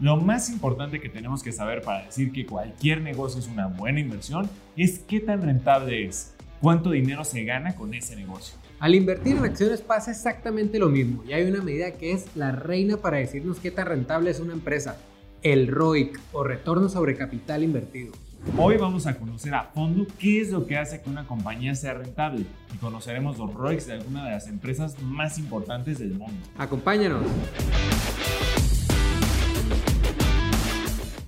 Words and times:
Lo 0.00 0.16
más 0.16 0.48
importante 0.48 1.00
que 1.00 1.08
tenemos 1.08 1.42
que 1.42 1.50
saber 1.50 1.82
para 1.82 2.04
decir 2.04 2.30
que 2.30 2.46
cualquier 2.46 3.00
negocio 3.00 3.40
es 3.40 3.48
una 3.48 3.66
buena 3.66 3.98
inversión 3.98 4.48
es 4.76 5.00
qué 5.00 5.18
tan 5.18 5.42
rentable 5.42 6.06
es, 6.06 6.34
cuánto 6.60 6.92
dinero 6.92 7.24
se 7.24 7.42
gana 7.42 7.74
con 7.74 7.92
ese 7.94 8.14
negocio. 8.14 8.56
Al 8.78 8.94
invertir 8.94 9.36
en 9.36 9.44
acciones 9.44 9.80
pasa 9.80 10.12
exactamente 10.12 10.78
lo 10.78 10.88
mismo 10.88 11.24
y 11.26 11.32
hay 11.32 11.50
una 11.50 11.62
medida 11.62 11.94
que 11.94 12.12
es 12.12 12.36
la 12.36 12.52
reina 12.52 12.98
para 12.98 13.16
decirnos 13.16 13.58
qué 13.58 13.72
tan 13.72 13.86
rentable 13.86 14.30
es 14.30 14.38
una 14.38 14.52
empresa, 14.52 14.98
el 15.42 15.66
ROIC 15.66 16.20
o 16.32 16.44
retorno 16.44 16.88
sobre 16.88 17.16
capital 17.16 17.64
invertido. 17.64 18.12
Hoy 18.56 18.76
vamos 18.76 19.08
a 19.08 19.18
conocer 19.18 19.52
a 19.52 19.64
fondo 19.64 20.06
qué 20.16 20.40
es 20.40 20.52
lo 20.52 20.64
que 20.64 20.76
hace 20.76 21.02
que 21.02 21.10
una 21.10 21.26
compañía 21.26 21.74
sea 21.74 21.94
rentable 21.94 22.46
y 22.72 22.76
conoceremos 22.76 23.36
los 23.36 23.52
ROICs 23.52 23.88
de 23.88 23.94
algunas 23.94 24.26
de 24.26 24.30
las 24.30 24.46
empresas 24.46 25.02
más 25.02 25.38
importantes 25.38 25.98
del 25.98 26.14
mundo. 26.14 26.38
Acompáñanos. 26.56 27.24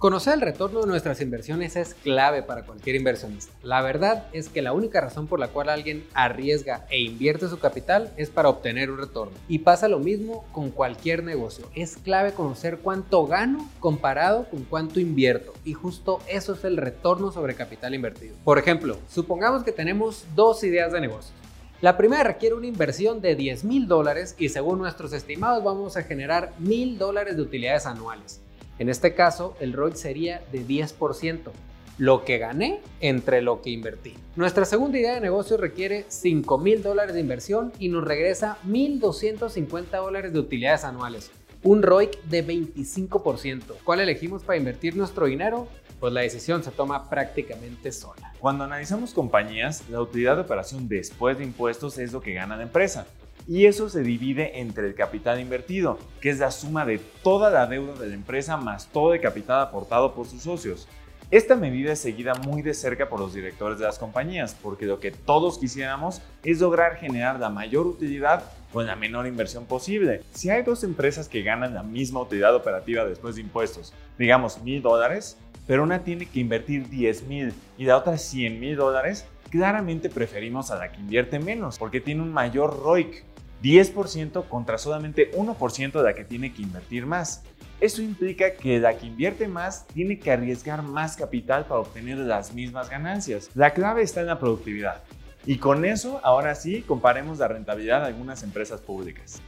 Conocer 0.00 0.32
el 0.32 0.40
retorno 0.40 0.80
de 0.80 0.86
nuestras 0.86 1.20
inversiones 1.20 1.76
es 1.76 1.92
clave 1.92 2.42
para 2.42 2.62
cualquier 2.62 2.96
inversionista. 2.96 3.52
La 3.62 3.82
verdad 3.82 4.28
es 4.32 4.48
que 4.48 4.62
la 4.62 4.72
única 4.72 4.98
razón 5.02 5.26
por 5.26 5.38
la 5.38 5.48
cual 5.48 5.68
alguien 5.68 6.06
arriesga 6.14 6.86
e 6.88 7.02
invierte 7.02 7.50
su 7.50 7.58
capital 7.58 8.10
es 8.16 8.30
para 8.30 8.48
obtener 8.48 8.90
un 8.90 8.96
retorno. 8.96 9.34
Y 9.46 9.58
pasa 9.58 9.88
lo 9.88 9.98
mismo 9.98 10.46
con 10.52 10.70
cualquier 10.70 11.22
negocio. 11.22 11.66
Es 11.74 11.98
clave 11.98 12.32
conocer 12.32 12.78
cuánto 12.78 13.26
gano 13.26 13.68
comparado 13.78 14.48
con 14.48 14.64
cuánto 14.64 15.00
invierto. 15.00 15.52
Y 15.66 15.74
justo 15.74 16.20
eso 16.28 16.54
es 16.54 16.64
el 16.64 16.78
retorno 16.78 17.30
sobre 17.30 17.54
capital 17.54 17.94
invertido. 17.94 18.36
Por 18.42 18.58
ejemplo, 18.58 18.96
supongamos 19.06 19.64
que 19.64 19.72
tenemos 19.72 20.24
dos 20.34 20.64
ideas 20.64 20.92
de 20.92 21.02
negocio. 21.02 21.34
La 21.82 21.98
primera 21.98 22.24
requiere 22.24 22.54
una 22.54 22.66
inversión 22.66 23.20
de 23.20 23.34
10 23.34 23.64
mil 23.64 23.86
dólares 23.86 24.34
y 24.38 24.48
según 24.48 24.78
nuestros 24.78 25.12
estimados 25.12 25.62
vamos 25.62 25.98
a 25.98 26.04
generar 26.04 26.54
mil 26.58 26.96
dólares 26.96 27.36
de 27.36 27.42
utilidades 27.42 27.84
anuales. 27.84 28.40
En 28.80 28.88
este 28.88 29.12
caso, 29.12 29.54
el 29.60 29.74
ROI 29.74 29.92
sería 29.94 30.42
de 30.52 30.66
10%, 30.66 31.50
lo 31.98 32.24
que 32.24 32.38
gané 32.38 32.80
entre 33.00 33.42
lo 33.42 33.60
que 33.60 33.68
invertí. 33.68 34.14
Nuestra 34.36 34.64
segunda 34.64 34.98
idea 34.98 35.12
de 35.12 35.20
negocio 35.20 35.58
requiere 35.58 36.06
5 36.08 36.56
mil 36.56 36.82
dólares 36.82 37.12
de 37.12 37.20
inversión 37.20 37.74
y 37.78 37.90
nos 37.90 38.02
regresa 38.02 38.56
1.250 38.66 39.90
dólares 39.98 40.32
de 40.32 40.38
utilidades 40.38 40.84
anuales, 40.84 41.30
un 41.62 41.82
ROIC 41.82 42.22
de 42.22 42.46
25%. 42.46 43.64
¿Cuál 43.84 44.00
elegimos 44.00 44.44
para 44.44 44.56
invertir 44.56 44.96
nuestro 44.96 45.26
dinero? 45.26 45.68
Pues 46.00 46.14
la 46.14 46.22
decisión 46.22 46.64
se 46.64 46.70
toma 46.70 47.10
prácticamente 47.10 47.92
sola. 47.92 48.32
Cuando 48.40 48.64
analizamos 48.64 49.12
compañías, 49.12 49.90
la 49.90 50.00
utilidad 50.00 50.36
de 50.36 50.40
operación 50.40 50.88
después 50.88 51.36
de 51.36 51.44
impuestos 51.44 51.98
es 51.98 52.14
lo 52.14 52.22
que 52.22 52.32
gana 52.32 52.56
la 52.56 52.62
empresa 52.62 53.06
y 53.50 53.66
eso 53.66 53.88
se 53.88 54.04
divide 54.04 54.60
entre 54.60 54.86
el 54.86 54.94
capital 54.94 55.40
invertido, 55.40 55.98
que 56.20 56.30
es 56.30 56.38
la 56.38 56.52
suma 56.52 56.86
de 56.86 57.00
toda 57.24 57.50
la 57.50 57.66
deuda 57.66 57.94
de 57.94 58.06
la 58.06 58.14
empresa 58.14 58.56
más 58.56 58.86
todo 58.92 59.12
el 59.12 59.20
capital 59.20 59.60
aportado 59.60 60.14
por 60.14 60.28
sus 60.28 60.42
socios. 60.42 60.86
Esta 61.32 61.56
medida 61.56 61.90
es 61.90 61.98
seguida 61.98 62.34
muy 62.34 62.62
de 62.62 62.74
cerca 62.74 63.08
por 63.08 63.18
los 63.18 63.34
directores 63.34 63.80
de 63.80 63.86
las 63.86 63.98
compañías, 63.98 64.56
porque 64.62 64.86
lo 64.86 65.00
que 65.00 65.10
todos 65.10 65.58
quisiéramos 65.58 66.22
es 66.44 66.60
lograr 66.60 66.98
generar 66.98 67.40
la 67.40 67.50
mayor 67.50 67.88
utilidad 67.88 68.44
con 68.72 68.86
la 68.86 68.94
menor 68.94 69.26
inversión 69.26 69.64
posible. 69.66 70.22
Si 70.32 70.48
hay 70.48 70.62
dos 70.62 70.84
empresas 70.84 71.28
que 71.28 71.42
ganan 71.42 71.74
la 71.74 71.82
misma 71.82 72.20
utilidad 72.20 72.54
operativa 72.54 73.04
después 73.04 73.34
de 73.34 73.40
impuestos, 73.40 73.92
digamos 74.16 74.62
mil 74.62 74.80
dólares, 74.80 75.36
pero 75.66 75.82
una 75.82 76.04
tiene 76.04 76.26
que 76.26 76.38
invertir 76.38 76.88
10 76.88 77.24
mil 77.24 77.52
y 77.76 77.84
la 77.84 77.96
otra 77.96 78.16
100 78.16 78.60
mil 78.60 78.76
dólares, 78.76 79.26
claramente 79.50 80.08
preferimos 80.08 80.70
a 80.70 80.76
la 80.76 80.92
que 80.92 81.00
invierte 81.00 81.38
menos, 81.38 81.78
porque 81.78 82.00
tiene 82.00 82.22
un 82.22 82.32
mayor 82.32 82.80
ROIC. 82.80 83.24
10% 83.62 84.48
contra 84.48 84.78
solamente 84.78 85.30
1% 85.32 85.92
de 85.92 86.02
la 86.02 86.14
que 86.14 86.24
tiene 86.24 86.52
que 86.52 86.62
invertir 86.62 87.06
más. 87.06 87.42
Eso 87.80 88.02
implica 88.02 88.54
que 88.54 88.78
la 88.78 88.96
que 88.98 89.06
invierte 89.06 89.48
más 89.48 89.86
tiene 89.86 90.18
que 90.18 90.30
arriesgar 90.30 90.82
más 90.82 91.16
capital 91.16 91.64
para 91.64 91.80
obtener 91.80 92.18
las 92.18 92.52
mismas 92.52 92.90
ganancias. 92.90 93.50
La 93.54 93.72
clave 93.72 94.02
está 94.02 94.20
en 94.20 94.26
la 94.26 94.38
productividad. 94.38 95.02
Y 95.46 95.56
con 95.56 95.86
eso, 95.86 96.20
ahora 96.22 96.54
sí, 96.54 96.82
comparemos 96.82 97.38
la 97.38 97.48
rentabilidad 97.48 98.02
de 98.02 98.08
algunas 98.08 98.42
empresas 98.42 98.80
públicas. 98.80 99.40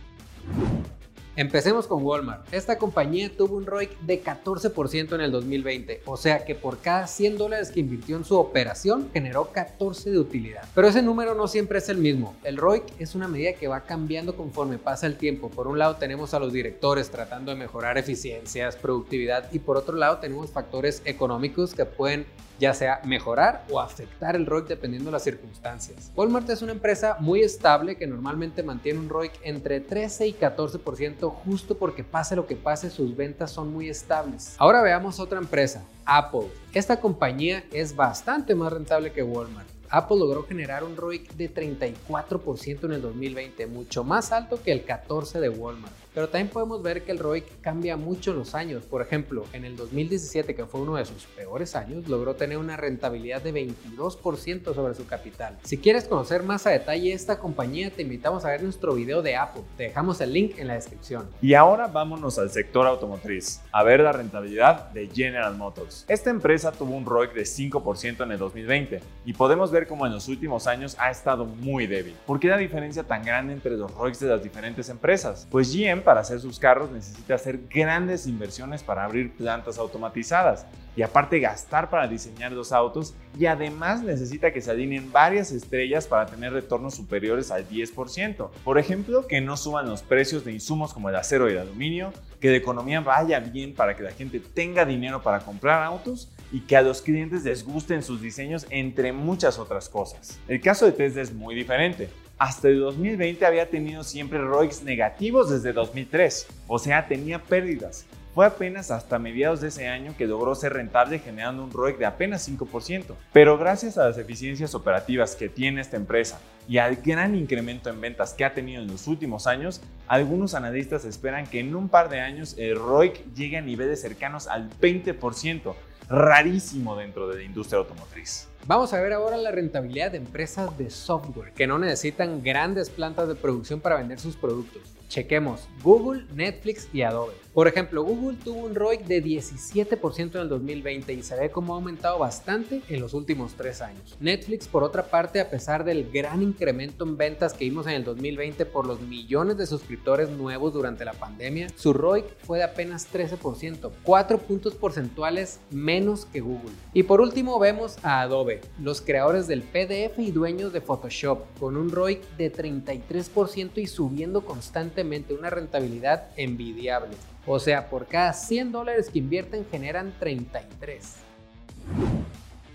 Empecemos 1.35 1.87
con 1.87 2.03
Walmart. 2.03 2.53
Esta 2.53 2.77
compañía 2.77 3.31
tuvo 3.35 3.57
un 3.57 3.65
ROIC 3.65 3.99
de 4.01 4.23
14% 4.23 5.15
en 5.15 5.21
el 5.23 5.33
2020, 5.33 6.03
o 6.05 6.19
sea 6.19 6.45
que 6.45 6.55
por 6.55 6.81
cada 6.81 7.07
100 7.07 7.39
dólares 7.39 7.71
que 7.71 7.81
invirtió 7.81 8.19
en 8.19 8.27
su 8.27 8.37
operación 8.39 9.09
generó 9.15 9.51
14 9.51 10.11
de 10.11 10.19
utilidad. 10.19 10.69
Pero 10.75 10.89
ese 10.89 11.01
número 11.01 11.35
no 11.35 11.49
siempre 11.49 11.79
es 11.79 11.89
el 11.89 11.97
mismo. 11.97 12.37
El 12.45 12.59
ROIC 12.59 12.85
es 12.99 13.15
una 13.15 13.29
medida 13.29 13.55
que 13.55 13.67
va 13.67 13.81
cambiando 13.81 14.37
conforme 14.37 14.77
pasa 14.77 15.07
el 15.07 15.17
tiempo. 15.17 15.49
Por 15.49 15.69
un 15.69 15.79
lado 15.79 15.97
tenemos 15.97 16.35
a 16.35 16.39
los 16.39 16.53
directores 16.53 17.11
tratando 17.11 17.51
de 17.51 17.57
mejorar 17.57 17.97
eficiencias, 17.97 18.77
productividad 18.77 19.51
y 19.53 19.59
por 19.59 19.79
otro 19.79 19.97
lado 19.97 20.19
tenemos 20.19 20.51
factores 20.51 21.01
económicos 21.07 21.75
que 21.75 21.87
pueden 21.87 22.27
ya 22.63 22.73
sea 22.75 23.01
mejorar 23.03 23.65
o 23.73 23.81
afectar 23.81 24.37
el 24.37 24.47
ROIC 24.47 24.69
dependiendo 24.69 25.11
de 25.11 25.15
las 25.15 25.25
circunstancias. 25.25 26.13
Walmart 26.15 26.49
es 26.49 26.63
una 26.63 26.71
empresa 26.71 27.17
muy 27.19 27.41
estable 27.41 27.97
que 27.97 28.07
normalmente 28.07 28.63
mantiene 28.63 29.01
un 29.01 29.09
ROIC 29.09 29.33
entre 29.43 29.81
13 29.81 30.29
y 30.29 30.33
14% 30.35 31.29
justo 31.29 31.77
porque 31.77 32.05
pase 32.05 32.37
lo 32.37 32.47
que 32.47 32.55
pase 32.55 32.89
sus 32.89 33.17
ventas 33.17 33.51
son 33.51 33.73
muy 33.73 33.89
estables. 33.89 34.55
Ahora 34.59 34.81
veamos 34.81 35.19
otra 35.19 35.41
empresa, 35.41 35.83
Apple. 36.05 36.53
Esta 36.73 37.01
compañía 37.01 37.65
es 37.73 37.97
bastante 37.97 38.55
más 38.55 38.73
rentable 38.73 39.11
que 39.11 39.25
Walmart. 39.25 39.67
Apple 39.91 40.19
logró 40.21 40.45
generar 40.45 40.85
un 40.85 40.97
ROIC 40.97 41.33
de 41.33 41.53
34% 41.53 42.85
en 42.85 42.93
el 42.93 43.03
2020, 43.03 43.67
mucho 43.67 44.05
más 44.05 44.31
alto 44.31 44.63
que 44.63 44.71
el 44.71 44.87
14% 44.87 45.41
de 45.41 45.49
Walmart. 45.49 45.93
Pero 46.15 46.29
también 46.29 46.49
podemos 46.49 46.83
ver 46.83 47.03
que 47.05 47.13
el 47.13 47.19
ROIC 47.19 47.61
cambia 47.61 47.97
mucho 47.97 48.33
en 48.33 48.39
los 48.39 48.55
años. 48.55 48.85
Por 48.85 49.01
ejemplo, 49.01 49.45
en 49.53 49.65
el 49.65 49.77
2017, 49.77 50.55
que 50.55 50.67
fue 50.67 50.81
uno 50.81 50.97
de 50.97 51.07
sus 51.07 51.25
peores 51.25 51.75
años, 51.75 52.09
logró 52.09 52.35
tener 52.35 52.59
una 52.59 52.77
rentabilidad 52.77 53.43
de 53.43 53.55
22% 53.55 54.75
sobre 54.75 54.95
su 54.95 55.07
capital. 55.07 55.59
Si 55.63 55.79
quieres 55.79 56.05
conocer 56.05 56.43
más 56.43 56.67
a 56.67 56.71
detalle 56.71 57.13
esta 57.13 57.39
compañía, 57.39 57.91
te 57.91 58.03
invitamos 58.03 58.45
a 58.45 58.51
ver 58.51 58.63
nuestro 58.63 58.95
video 58.95 59.23
de 59.23 59.37
Apple. 59.37 59.63
Te 59.77 59.85
dejamos 59.85 60.21
el 60.21 60.33
link 60.33 60.59
en 60.59 60.69
la 60.69 60.75
descripción. 60.75 61.29
Y 61.41 61.55
ahora 61.55 61.87
vámonos 61.87 62.39
al 62.39 62.51
sector 62.51 62.87
automotriz, 62.87 63.63
a 63.73 63.83
ver 63.83 64.01
la 64.01 64.13
rentabilidad 64.13 64.91
de 64.91 65.09
General 65.09 65.57
Motors. 65.57 66.05
Esta 66.09 66.31
empresa 66.31 66.73
tuvo 66.73 66.95
un 66.95 67.07
ROIC 67.07 67.33
de 67.33 67.43
5% 67.43 68.23
en 68.25 68.33
el 68.33 68.39
2020 68.39 69.01
y 69.25 69.33
podemos 69.33 69.71
ver 69.71 69.87
cómo 69.87 70.07
en 70.07 70.13
los 70.13 70.29
últimos 70.29 70.67
años 70.67 70.97
ha 70.99 71.11
estado 71.11 71.47
muy 71.47 71.87
débil. 71.87 72.15
¿Por 72.27 72.39
qué 72.39 72.49
la 72.49 72.59
diferencia 72.59 73.03
tan 73.05 73.25
grande 73.25 73.55
entre 73.55 73.77
los 73.77 73.93
ROICs 73.95 74.21
de 74.21 74.29
las 74.29 74.43
diferentes 74.43 74.89
empresas? 74.89 75.47
Pues 75.51 75.75
GM 75.75 76.02
para 76.03 76.21
hacer 76.21 76.41
sus 76.41 76.59
carros 76.59 76.91
necesita 76.91 77.35
hacer 77.35 77.61
grandes 77.69 78.27
inversiones 78.27 78.83
para 78.83 79.05
abrir 79.05 79.33
plantas 79.35 79.79
automatizadas 79.79 80.67
y 80.95 81.03
aparte 81.03 81.41
gastar 81.41 81.89
para 81.89 82.07
diseñar 82.07 82.53
los 82.53 82.73
autos 82.73 83.15
y 83.39 83.47
además 83.47 84.03
necesita 84.03 84.53
que 84.53 84.61
se 84.61 84.71
alineen 84.71 85.11
varias 85.11 85.51
estrellas 85.53 86.07
para 86.07 86.27
tener 86.27 86.53
retornos 86.53 86.95
superiores 86.95 87.51
al 87.51 87.67
10%. 87.69 88.51
Por 88.65 88.79
ejemplo, 88.79 89.27
que 89.27 89.41
no 89.41 89.57
suban 89.57 89.89
los 89.89 90.03
precios 90.03 90.45
de 90.45 90.53
insumos 90.53 90.93
como 90.93 91.09
el 91.09 91.17
acero 91.17 91.49
y 91.49 91.53
el 91.53 91.61
aluminio, 91.61 92.13
que 92.41 92.51
la 92.51 92.57
economía 92.57 93.01
vaya 93.01 93.41
bien 93.41 93.75
para 93.75 93.97
que 93.97 94.03
la 94.03 94.11
gente 94.11 94.41
tenga 94.41 94.85
dinero 94.85 95.23
para 95.23 95.41
comprar 95.41 95.83
autos 95.83 96.31
y 96.53 96.61
que 96.61 96.77
a 96.77 96.83
los 96.83 97.03
clientes 97.03 97.45
les 97.45 97.65
gusten 97.65 98.03
sus 98.03 98.21
diseños 98.21 98.67
entre 98.71 99.13
muchas 99.13 99.59
otras 99.59 99.89
cosas. 99.89 100.39
El 100.47 100.61
caso 100.61 100.87
de 100.87 100.93
Tesla 100.93 101.23
es 101.23 101.33
muy 101.33 101.55
diferente 101.55 102.09
hasta 102.43 102.67
el 102.67 102.81
2020 102.81 103.47
había 103.47 103.71
tenido 103.71 104.03
siempre 104.03 104.41
ROIs 104.41 104.83
negativos 104.83 105.49
desde 105.49 105.73
2003, 105.73 106.49
o 106.67 106.77
sea, 106.81 107.07
tenía 107.07 107.41
pérdidas. 107.41 108.05
Fue 108.35 108.45
apenas 108.45 108.91
hasta 108.91 109.21
mediados 109.21 109.61
de 109.61 109.69
ese 109.69 109.87
año 109.87 110.17
que 110.19 110.27
logró 110.27 110.57
ser 110.57 110.73
rentable 110.73 111.21
generando 111.21 111.63
un 111.63 111.71
ROIC 111.71 111.99
de 111.99 112.07
apenas 112.07 112.49
5%. 112.49 113.15
Pero 113.33 113.59
gracias 113.59 113.97
a 113.97 114.09
las 114.09 114.19
eficiencias 114.19 114.75
operativas 114.75 115.37
que 115.37 115.49
tiene 115.49 115.83
esta 115.83 115.97
empresa 115.97 116.41
y 116.67 116.79
al 116.79 116.97
gran 116.97 117.37
incremento 117.37 117.91
en 117.91 118.01
ventas 118.01 118.35
que 118.35 118.45
ha 118.45 118.55
tenido 118.55 118.83
en 118.83 118.89
los 118.89 119.07
últimos 119.07 119.47
años, 119.47 119.81
algunos 120.09 120.55
analistas 120.55 121.05
esperan 121.05 121.47
que 121.47 121.61
en 121.61 121.77
un 121.77 121.89
par 121.89 122.09
de 122.09 122.21
años 122.23 122.57
el 122.59 122.75
ROIC 122.77 123.35
llegue 123.35 123.59
a 123.59 123.61
niveles 123.61 124.01
cercanos 124.01 124.49
al 124.49 124.69
20%, 124.81 125.75
rarísimo 126.13 126.95
dentro 126.95 127.27
de 127.27 127.37
la 127.37 127.43
industria 127.43 127.79
automotriz. 127.79 128.47
Vamos 128.65 128.93
a 128.93 129.01
ver 129.01 129.13
ahora 129.13 129.37
la 129.39 129.51
rentabilidad 129.51 130.13
de 130.13 130.19
empresas 130.19 130.79
de 130.79 130.89
software 130.89 131.53
que 131.53 131.67
no 131.67 131.81
necesitan 131.81 132.45
grandes 132.45 132.91
plantas 132.91 133.27
de 133.27 133.35
producción 133.35 133.81
para 133.81 133.97
vender 133.97 134.21
sus 134.21 134.37
productos. 134.37 134.83
Chequemos 135.09 135.69
Google, 135.83 136.25
Netflix 136.35 136.89
y 136.93 137.03
Adobe. 137.03 137.35
Por 137.53 137.69
ejemplo, 137.69 138.03
Google 138.03 138.39
tuvo 138.43 138.65
un 138.65 138.75
ROIC 138.75 139.03
de 139.03 139.23
17% 139.23 140.37
en 140.37 140.41
el 140.41 140.49
2020 140.49 141.13
y 141.13 141.23
se 141.23 141.39
ve 141.39 141.51
cómo 141.51 141.75
ha 141.75 141.77
aumentado 141.77 142.19
bastante 142.19 142.81
en 142.89 142.99
los 142.99 143.13
últimos 143.13 143.53
tres 143.53 143.83
años. 143.83 144.17
Netflix, 144.21 144.67
por 144.69 144.83
otra 144.83 145.03
parte, 145.03 145.39
a 145.39 145.51
pesar 145.51 145.85
del 145.85 146.11
gran 146.11 146.41
incremento 146.41 147.05
en 147.05 147.19
ventas 147.19 147.53
que 147.53 147.67
vimos 147.67 147.87
en 147.89 147.93
el 147.93 148.05
2020 148.05 148.65
por 148.65 148.87
los 148.87 149.03
millones 149.03 149.59
de 149.59 149.67
suscriptores 149.67 150.31
nuevos 150.31 150.73
durante 150.73 151.05
la 151.05 151.13
pandemia, 151.13 151.67
su 151.77 151.93
ROIC 151.93 152.25
fue 152.39 152.59
de 152.59 152.65
apenas 152.65 153.07
13%, 153.13 153.91
4 154.03 154.39
puntos 154.39 154.75
porcentuales 154.75 155.61
menos 155.71 156.25
que 156.25 156.41
Google. 156.41 156.73
Y 156.95 157.03
por 157.03 157.21
último 157.21 157.59
vemos 157.59 157.99
a 158.03 158.23
Adobe, 158.23 158.52
los 158.81 159.01
creadores 159.01 159.47
del 159.47 159.63
PDF 159.63 160.19
y 160.19 160.31
dueños 160.31 160.73
de 160.73 160.81
Photoshop, 160.81 161.59
con 161.59 161.77
un 161.77 161.91
ROIC 161.91 162.23
de 162.37 162.53
33% 162.53 163.71
y 163.77 163.87
subiendo 163.87 164.45
constantemente 164.45 165.35
una 165.35 165.51
rentabilidad 165.51 166.29
envidiable. 166.37 167.17
O 167.47 167.59
sea, 167.59 167.89
por 167.89 168.07
cada 168.07 168.33
100 168.33 168.73
dólares 168.73 169.11
que 169.11 169.19
invierten 169.19 169.67
generan 169.71 170.13
33. 170.19 171.17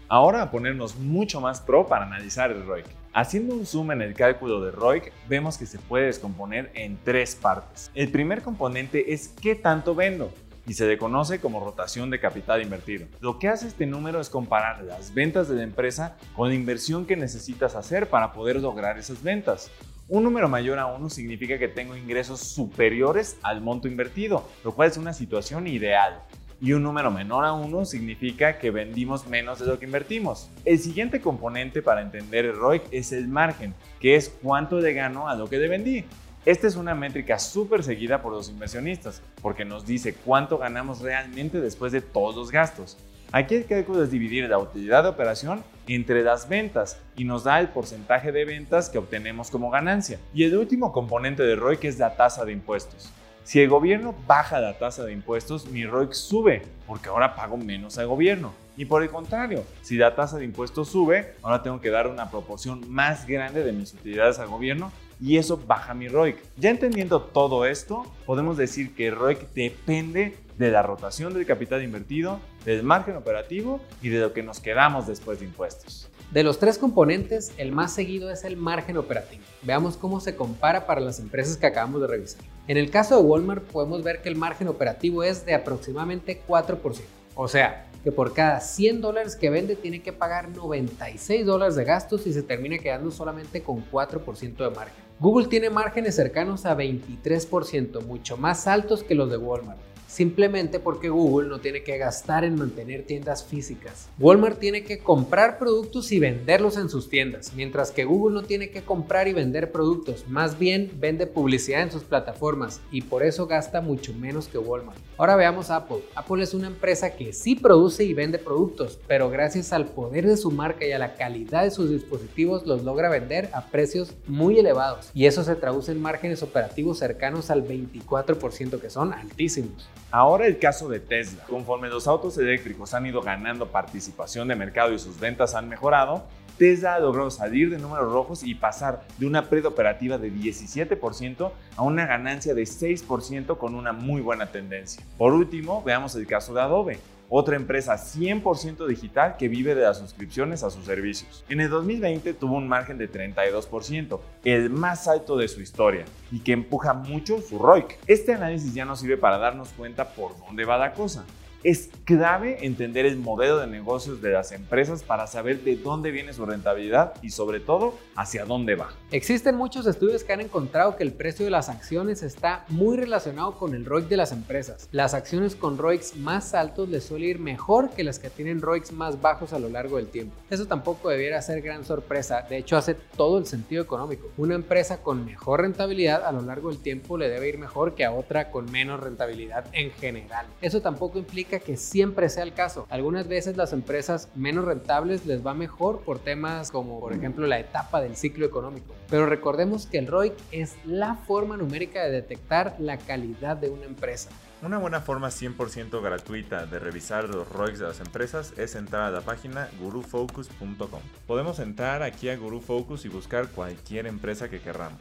Ahora 0.09 0.41
a 0.41 0.51
ponernos 0.51 0.95
mucho 0.97 1.41
más 1.41 1.59
pro 1.59 1.85
para 1.85 2.05
analizar 2.05 2.51
el 2.51 2.65
ROIC. 2.65 2.85
Haciendo 3.13 3.55
un 3.55 3.65
zoom 3.65 3.91
en 3.91 4.01
el 4.01 4.13
cálculo 4.13 4.63
de 4.63 4.71
ROIC, 4.71 5.11
vemos 5.27 5.57
que 5.57 5.65
se 5.65 5.79
puede 5.79 6.05
descomponer 6.05 6.71
en 6.75 6.97
tres 7.03 7.35
partes. 7.35 7.91
El 7.93 8.09
primer 8.11 8.41
componente 8.41 9.13
es 9.13 9.27
qué 9.27 9.55
tanto 9.55 9.95
vendo 9.95 10.31
y 10.67 10.73
se 10.73 10.85
le 10.85 10.97
conoce 10.97 11.39
como 11.39 11.63
rotación 11.63 12.09
de 12.09 12.19
capital 12.19 12.61
invertido. 12.61 13.07
Lo 13.21 13.39
que 13.39 13.47
hace 13.47 13.67
este 13.67 13.85
número 13.85 14.19
es 14.19 14.29
comparar 14.29 14.83
las 14.83 15.13
ventas 15.13 15.47
de 15.47 15.55
la 15.55 15.63
empresa 15.63 16.17
con 16.35 16.49
la 16.49 16.55
inversión 16.55 17.05
que 17.05 17.15
necesitas 17.15 17.75
hacer 17.75 18.09
para 18.09 18.33
poder 18.33 18.57
lograr 18.57 18.99
esas 18.99 19.23
ventas. 19.23 19.71
Un 20.09 20.23
número 20.23 20.47
mayor 20.49 20.79
a 20.79 20.85
1 20.85 21.09
significa 21.09 21.57
que 21.57 21.67
tengo 21.67 21.95
ingresos 21.95 22.41
superiores 22.41 23.37
al 23.43 23.61
monto 23.61 23.87
invertido, 23.87 24.47
lo 24.63 24.73
cual 24.73 24.89
es 24.89 24.97
una 24.97 25.13
situación 25.13 25.67
ideal 25.67 26.21
y 26.59 26.73
un 26.73 26.83
número 26.83 27.11
menor 27.11 27.45
a 27.45 27.53
1 27.53 27.85
significa 27.85 28.57
que 28.57 28.71
vendimos 28.71 29.27
menos 29.27 29.59
de 29.59 29.67
lo 29.67 29.79
que 29.79 29.85
invertimos. 29.85 30.49
El 30.65 30.79
siguiente 30.79 31.21
componente 31.21 31.81
para 31.81 32.01
entender 32.01 32.45
el 32.45 32.55
ROIC 32.55 32.83
es 32.91 33.11
el 33.11 33.27
margen, 33.27 33.73
que 33.99 34.15
es 34.15 34.29
cuánto 34.41 34.79
le 34.79 34.93
gano 34.93 35.29
a 35.29 35.35
lo 35.35 35.47
que 35.47 35.57
le 35.57 35.67
vendí. 35.67 36.05
Esta 36.47 36.65
es 36.65 36.77
una 36.77 36.95
métrica 36.95 37.39
súper 37.39 37.83
seguida 37.83 38.21
por 38.21 38.31
los 38.31 38.47
inversionistas, 38.47 39.21
porque 39.41 39.65
nos 39.65 39.85
dice 39.85 40.13
cuánto 40.13 40.57
ganamos 40.57 41.01
realmente 41.01 41.59
después 41.59 41.91
de 41.91 41.99
todos 41.99 42.37
los 42.37 42.51
gastos. 42.51 42.97
Aquí 43.33 43.55
el 43.55 43.65
cálculo 43.65 44.01
es 44.01 44.11
dividir 44.11 44.47
la 44.47 44.57
utilidad 44.57 45.03
de 45.03 45.09
operación 45.09 45.61
entre 45.89 46.23
las 46.23 46.47
ventas 46.47 47.01
y 47.17 47.25
nos 47.25 47.43
da 47.43 47.59
el 47.59 47.67
porcentaje 47.67 48.31
de 48.31 48.45
ventas 48.45 48.87
que 48.87 48.97
obtenemos 48.97 49.51
como 49.51 49.69
ganancia. 49.69 50.21
Y 50.33 50.45
el 50.45 50.55
último 50.55 50.93
componente 50.93 51.43
de 51.43 51.57
ROIC 51.57 51.83
es 51.83 51.99
la 51.99 52.15
tasa 52.15 52.45
de 52.45 52.53
impuestos. 52.53 53.11
Si 53.43 53.59
el 53.59 53.67
gobierno 53.67 54.15
baja 54.25 54.61
la 54.61 54.77
tasa 54.77 55.03
de 55.03 55.11
impuestos, 55.11 55.67
mi 55.67 55.85
ROIC 55.85 56.13
sube, 56.13 56.61
porque 56.87 57.09
ahora 57.09 57.35
pago 57.35 57.57
menos 57.57 57.97
al 57.97 58.07
gobierno. 58.07 58.53
Y 58.77 58.85
por 58.85 59.03
el 59.03 59.09
contrario, 59.09 59.65
si 59.81 59.97
la 59.97 60.15
tasa 60.15 60.37
de 60.37 60.45
impuestos 60.45 60.87
sube, 60.87 61.33
ahora 61.41 61.61
tengo 61.61 61.81
que 61.81 61.89
dar 61.89 62.07
una 62.07 62.31
proporción 62.31 62.89
más 62.89 63.27
grande 63.27 63.65
de 63.65 63.73
mis 63.73 63.93
utilidades 63.93 64.39
al 64.39 64.47
gobierno 64.47 64.93
y 65.19 65.37
eso 65.37 65.57
baja 65.57 65.93
mi 65.93 66.07
ROIC. 66.07 66.37
Ya 66.57 66.69
entendiendo 66.69 67.21
todo 67.21 67.65
esto, 67.65 68.05
podemos 68.25 68.57
decir 68.57 68.95
que 68.95 69.11
ROIC 69.11 69.53
depende 69.53 70.37
de 70.57 70.71
la 70.71 70.81
rotación 70.81 71.33
del 71.33 71.45
capital 71.45 71.83
invertido, 71.83 72.39
del 72.65 72.83
margen 72.83 73.15
operativo 73.15 73.79
y 74.01 74.09
de 74.09 74.19
lo 74.19 74.33
que 74.33 74.43
nos 74.43 74.59
quedamos 74.59 75.07
después 75.07 75.39
de 75.39 75.45
impuestos. 75.45 76.09
De 76.31 76.43
los 76.43 76.59
tres 76.59 76.77
componentes, 76.77 77.53
el 77.57 77.71
más 77.71 77.93
seguido 77.93 78.29
es 78.31 78.43
el 78.43 78.57
margen 78.57 78.97
operativo. 78.97 79.43
Veamos 79.61 79.95
cómo 79.95 80.19
se 80.19 80.35
compara 80.35 80.85
para 80.85 80.99
las 80.99 81.19
empresas 81.19 81.55
que 81.55 81.67
acabamos 81.67 82.01
de 82.01 82.07
revisar. 82.07 82.41
En 82.67 82.75
el 82.75 82.91
caso 82.91 83.15
de 83.15 83.23
Walmart 83.23 83.63
podemos 83.63 84.03
ver 84.03 84.21
que 84.21 84.27
el 84.27 84.35
margen 84.35 84.67
operativo 84.67 85.23
es 85.23 85.45
de 85.45 85.53
aproximadamente 85.53 86.41
4%. 86.45 87.01
O 87.35 87.47
sea, 87.47 87.87
que 88.03 88.11
por 88.11 88.33
cada 88.33 88.59
100 88.59 88.99
dólares 88.99 89.35
que 89.35 89.49
vende 89.49 89.75
tiene 89.75 90.01
que 90.01 90.11
pagar 90.11 90.49
96 90.49 91.45
dólares 91.45 91.75
de 91.75 91.85
gastos 91.85 92.27
y 92.27 92.33
se 92.33 92.43
termina 92.43 92.77
quedando 92.77 93.11
solamente 93.11 93.61
con 93.61 93.89
4% 93.89 94.57
de 94.57 94.69
margen. 94.69 95.06
Google 95.19 95.47
tiene 95.47 95.69
márgenes 95.71 96.15
cercanos 96.15 96.65
a 96.65 96.77
23%, 96.77 98.05
mucho 98.05 98.37
más 98.37 98.67
altos 98.67 99.03
que 99.03 99.15
los 99.15 99.29
de 99.31 99.37
Walmart 99.37 99.86
simplemente 100.07 100.79
porque 100.79 101.09
Google 101.09 101.49
no 101.49 101.59
tiene 101.59 101.83
que 101.83 101.97
gastar 101.97 102.43
en 102.43 102.55
mantener 102.55 103.03
tiendas 103.03 103.43
físicas. 103.43 104.09
Walmart 104.17 104.59
tiene 104.59 104.83
que 104.83 104.99
comprar 104.99 105.59
productos 105.59 106.11
y 106.11 106.19
venderlos 106.19 106.77
en 106.77 106.89
sus 106.89 107.09
tiendas, 107.09 107.53
mientras 107.53 107.91
que 107.91 108.05
Google 108.05 108.35
no 108.35 108.43
tiene 108.43 108.69
que 108.69 108.81
comprar 108.81 109.27
y 109.27 109.33
vender 109.33 109.71
productos, 109.71 110.27
más 110.27 110.57
bien 110.57 110.91
vende 110.99 111.27
publicidad 111.27 111.83
en 111.83 111.91
sus 111.91 112.03
plataformas 112.03 112.81
y 112.91 113.01
por 113.01 113.23
eso 113.23 113.47
gasta 113.47 113.81
mucho 113.81 114.13
menos 114.13 114.47
que 114.47 114.57
Walmart. 114.57 114.97
Ahora 115.17 115.35
veamos 115.35 115.69
Apple. 115.69 116.03
Apple 116.15 116.43
es 116.43 116.53
una 116.53 116.67
empresa 116.67 117.15
que 117.15 117.33
sí 117.33 117.55
produce 117.55 118.03
y 118.03 118.13
vende 118.13 118.39
productos, 118.39 118.99
pero 119.07 119.29
gracias 119.29 119.73
al 119.73 119.85
poder 119.85 120.25
de 120.25 120.37
su 120.37 120.51
marca 120.51 120.85
y 120.85 120.91
a 120.91 120.99
la 120.99 121.15
calidad 121.15 121.63
de 121.63 121.71
sus 121.71 121.89
dispositivos 121.89 122.65
los 122.65 122.83
logra 122.83 123.09
vender 123.09 123.49
a 123.53 123.67
precios 123.67 124.13
muy 124.27 124.57
elevados 124.59 125.11
y 125.13 125.25
eso 125.25 125.43
se 125.43 125.55
traduce 125.55 125.91
en 125.91 126.01
márgenes 126.01 126.43
operativos 126.43 126.99
cercanos 126.99 127.49
al 127.49 127.67
24% 127.67 128.79
que 128.79 128.89
son 128.89 129.13
altísimos. 129.13 129.89
Ahora 130.09 130.47
el 130.47 130.57
caso 130.57 130.87
de 130.87 131.01
Tesla. 131.01 131.43
Conforme 131.49 131.89
los 131.89 132.07
autos 132.07 132.37
eléctricos 132.37 132.93
han 132.93 133.05
ido 133.05 133.21
ganando 133.21 133.67
participación 133.67 134.47
de 134.47 134.55
mercado 134.55 134.93
y 134.93 134.99
sus 134.99 135.19
ventas 135.19 135.53
han 135.53 135.67
mejorado, 135.67 136.23
Tesla 136.57 136.95
logrado 136.99 137.29
salir 137.29 137.69
de 137.69 137.77
números 137.77 138.11
rojos 138.11 138.43
y 138.43 138.55
pasar 138.55 139.03
de 139.17 139.27
una 139.27 139.43
operativa 139.67 140.17
de 140.17 140.31
17% 140.31 141.51
a 141.75 141.83
una 141.83 142.05
ganancia 142.05 142.53
de 142.53 142.63
6% 142.63 143.57
con 143.57 143.75
una 143.75 143.91
muy 143.91 144.21
buena 144.21 144.47
tendencia. 144.47 145.03
Por 145.17 145.33
último, 145.33 145.83
veamos 145.83 146.15
el 146.15 146.25
caso 146.25 146.53
de 146.53 146.61
Adobe 146.61 146.99
otra 147.29 147.55
empresa 147.55 147.95
100% 147.95 148.87
digital 148.87 149.35
que 149.37 149.47
vive 149.47 149.75
de 149.75 149.81
las 149.81 149.97
suscripciones 149.97 150.63
a 150.63 150.69
sus 150.69 150.85
servicios. 150.85 151.43
En 151.49 151.61
el 151.61 151.69
2020 151.69 152.33
tuvo 152.33 152.55
un 152.55 152.67
margen 152.67 152.97
de 152.97 153.11
32%, 153.11 154.19
el 154.43 154.69
más 154.69 155.07
alto 155.07 155.37
de 155.37 155.47
su 155.47 155.61
historia, 155.61 156.05
y 156.31 156.39
que 156.39 156.53
empuja 156.53 156.93
mucho 156.93 157.41
su 157.41 157.59
ROIC. 157.59 157.99
Este 158.07 158.33
análisis 158.33 158.73
ya 158.73 158.85
nos 158.85 158.99
sirve 158.99 159.17
para 159.17 159.37
darnos 159.37 159.69
cuenta 159.69 160.09
por 160.09 160.37
dónde 160.39 160.65
va 160.65 160.77
la 160.77 160.93
cosa. 160.93 161.25
Es 161.63 161.89
clave 162.05 162.65
entender 162.65 163.07
el 163.07 163.17
modelo 163.17 163.57
de 163.57 163.65
negocios 163.65 164.21
de 164.21 164.29
las 164.31 164.51
empresas 164.51 165.03
para 165.03 165.25
saber 165.25 165.63
de 165.63 165.75
dónde 165.75 166.11
viene 166.11 166.31
su 166.31 166.45
rentabilidad 166.45 167.15
y 167.23 167.31
sobre 167.31 167.59
todo 167.59 167.95
hacia 168.15 168.45
dónde 168.45 168.75
va. 168.75 168.89
Existen 169.11 169.55
muchos 169.55 169.87
estudios 169.87 170.23
que 170.23 170.33
han 170.33 170.41
encontrado 170.41 170.95
que 170.95 171.03
el 171.03 171.13
precio 171.13 171.45
de 171.45 171.51
las 171.51 171.67
acciones 171.67 172.21
está 172.21 172.63
muy 172.69 172.95
relacionado 172.95 173.55
con 173.55 173.73
el 173.73 173.85
ROIC 173.85 174.07
de 174.07 174.17
las 174.17 174.31
empresas. 174.31 174.87
Las 174.91 175.15
acciones 175.15 175.55
con 175.55 175.79
ROICs 175.79 176.17
más 176.17 176.53
altos 176.53 176.89
les 176.89 177.05
suele 177.05 177.25
ir 177.25 177.39
mejor 177.39 177.89
que 177.89 178.03
las 178.03 178.19
que 178.19 178.29
tienen 178.29 178.61
ROICs 178.61 178.91
más 178.91 179.19
bajos 179.19 179.51
a 179.51 179.59
lo 179.59 179.69
largo 179.69 179.97
del 179.97 180.07
tiempo. 180.07 180.35
Eso 180.51 180.67
tampoco 180.67 181.09
debiera 181.09 181.41
ser 181.41 181.61
gran 181.61 181.83
sorpresa, 181.85 182.45
de 182.47 182.57
hecho 182.57 182.77
hace 182.77 182.93
todo 182.93 183.39
el 183.39 183.47
sentido 183.47 183.81
económico. 183.81 184.29
Una 184.37 184.53
empresa 184.53 185.01
con 185.01 185.25
mejor 185.25 185.61
rentabilidad 185.61 186.23
a 186.23 186.31
lo 186.31 186.41
largo 186.41 186.69
del 186.69 186.79
tiempo 186.79 187.17
le 187.17 187.29
debe 187.29 187.49
ir 187.49 187.57
mejor 187.57 187.95
que 187.95 188.05
a 188.05 188.11
otra 188.11 188.51
con 188.51 188.71
menos 188.71 188.99
rentabilidad 188.99 189.65
en 189.73 189.89
general. 189.91 190.45
Eso 190.61 190.81
tampoco 190.81 191.17
implica 191.17 191.46
que 191.47 191.77
siempre 191.77 192.29
sea 192.29 192.43
el 192.43 192.53
caso. 192.53 192.85
Algunas 192.89 193.27
veces 193.27 193.57
las 193.57 193.73
empresas 193.73 194.29
menos 194.35 194.65
rentables 194.65 195.25
les 195.25 195.45
va 195.45 195.53
mejor 195.53 196.01
por 196.01 196.19
temas 196.19 196.71
como 196.71 196.99
por 196.99 197.13
ejemplo 197.13 197.47
la 197.47 197.59
etapa 197.59 198.01
del 198.01 198.15
ciclo 198.15 198.45
económico. 198.45 198.93
Pero 199.09 199.25
recordemos 199.25 199.87
que 199.87 199.97
el 199.97 200.07
ROIC 200.07 200.33
es 200.51 200.75
la 200.85 201.15
forma 201.15 201.57
numérica 201.57 202.03
de 202.03 202.11
detectar 202.11 202.75
la 202.79 202.97
calidad 202.97 203.57
de 203.57 203.69
una 203.69 203.85
empresa. 203.85 204.29
Una 204.61 204.79
buena 204.79 205.01
forma 205.01 205.27
100% 205.27 206.01
gratuita 206.01 206.65
de 206.65 206.79
revisar 206.79 207.29
los 207.29 207.47
ROICs 207.47 207.79
de 207.79 207.85
las 207.85 207.99
empresas 207.99 208.53
es 208.57 208.75
entrar 208.75 209.03
a 209.03 209.11
la 209.11 209.21
página 209.21 209.69
gurufocus.com. 209.79 211.01
Podemos 211.27 211.59
entrar 211.59 212.01
aquí 212.01 212.29
a 212.29 212.37
GuruFocus 212.37 213.05
y 213.05 213.09
buscar 213.09 213.49
cualquier 213.49 214.07
empresa 214.07 214.49
que 214.49 214.59
querramos. 214.59 214.99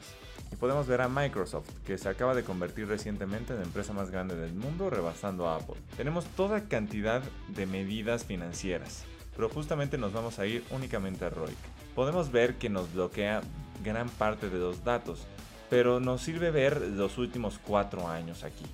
Y 0.52 0.56
podemos 0.56 0.86
ver 0.86 1.00
a 1.00 1.08
Microsoft, 1.08 1.68
que 1.84 1.98
se 1.98 2.08
acaba 2.08 2.34
de 2.34 2.44
convertir 2.44 2.86
recientemente 2.86 3.52
en 3.52 3.60
la 3.60 3.64
empresa 3.64 3.92
más 3.92 4.10
grande 4.10 4.36
del 4.36 4.54
mundo, 4.54 4.90
rebasando 4.90 5.48
a 5.48 5.56
Apple. 5.56 5.76
Tenemos 5.96 6.24
toda 6.36 6.68
cantidad 6.68 7.22
de 7.48 7.66
medidas 7.66 8.24
financieras, 8.24 9.04
pero 9.34 9.48
justamente 9.48 9.98
nos 9.98 10.12
vamos 10.12 10.38
a 10.38 10.46
ir 10.46 10.64
únicamente 10.70 11.24
a 11.24 11.30
ROIC. 11.30 11.56
Podemos 11.94 12.30
ver 12.30 12.54
que 12.54 12.68
nos 12.68 12.92
bloquea 12.92 13.42
gran 13.84 14.08
parte 14.08 14.48
de 14.48 14.58
los 14.58 14.84
datos, 14.84 15.26
pero 15.68 16.00
nos 16.00 16.22
sirve 16.22 16.50
ver 16.50 16.80
los 16.80 17.18
últimos 17.18 17.58
cuatro 17.58 18.08
años 18.08 18.44
aquí. 18.44 18.64